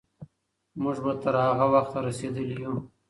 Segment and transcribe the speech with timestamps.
[0.81, 2.75] موږ به تر هغه وخته رسېدلي یو.